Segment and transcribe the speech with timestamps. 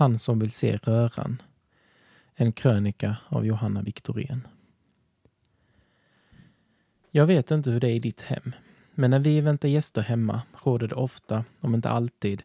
[0.00, 1.42] Han som vill se röran.
[2.34, 4.46] En krönika av Johanna Viktorén.
[7.10, 8.52] Jag vet inte hur det är i ditt hem,
[8.94, 12.42] men när vi väntar gäster hemma råder det ofta, om inte alltid,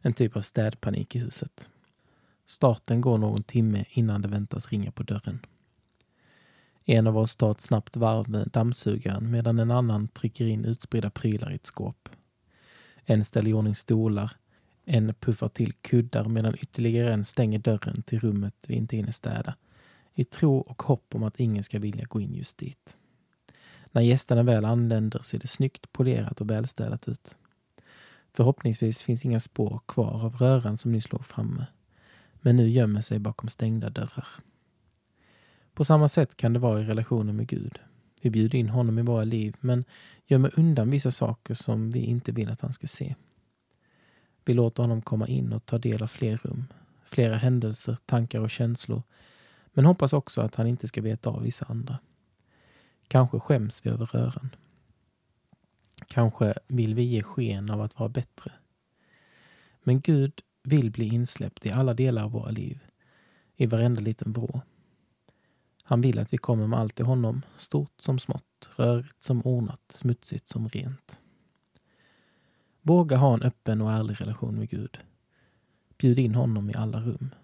[0.00, 1.70] en typ av städpanik i huset.
[2.46, 5.46] Starten går någon timme innan det väntas ringa på dörren.
[6.84, 11.10] En av oss tar ett snabbt varv med dammsugaren medan en annan trycker in utspridda
[11.10, 12.08] prylar i ett skåp.
[13.04, 14.32] En ställer i ordning stolar,
[14.84, 19.54] en puffar till kuddar medan ytterligare en stänger dörren till rummet vi inte hinner städa.
[20.14, 22.98] I tro och hopp om att ingen ska vilja gå in just dit.
[23.92, 27.36] När gästerna väl anländer ser det snyggt polerat och välstädat ut.
[28.32, 31.66] Förhoppningsvis finns inga spår kvar av röran som nyss låg framme.
[32.34, 34.28] Men nu gömmer sig bakom stängda dörrar.
[35.74, 37.78] På samma sätt kan det vara i relationen med Gud.
[38.22, 39.84] Vi bjuder in honom i våra liv men
[40.26, 43.14] gömmer undan vissa saker som vi inte vill att han ska se.
[44.44, 46.64] Vi låter honom komma in och ta del av fler rum,
[47.04, 49.02] flera händelser, tankar och känslor
[49.74, 51.98] men hoppas också att han inte ska veta av vissa andra.
[53.08, 54.56] Kanske skäms vi över röran.
[56.06, 58.52] Kanske vill vi ge sken av att vara bättre.
[59.82, 62.84] Men Gud vill bli insläppt i alla delar av våra liv,
[63.56, 64.60] i varenda liten vrå.
[65.82, 69.80] Han vill att vi kommer med allt till honom, stort som smått, rörigt som ordnat,
[69.88, 71.20] smutsigt som rent.
[72.86, 74.98] Våga ha en öppen och ärlig relation med Gud.
[75.98, 77.34] Bjud in honom i alla rum.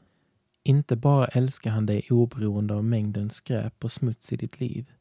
[0.62, 4.92] Inte bara älskar han dig oberoende av mängden skräp och smuts i ditt liv.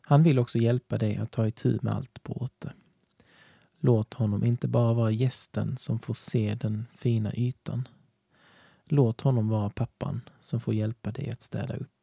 [0.00, 2.72] Han vill också hjälpa dig att ta itu med allt bråte.
[3.80, 7.88] Låt honom inte bara vara gästen som får se den fina ytan.
[8.84, 12.01] Låt honom vara pappan som får hjälpa dig att städa upp.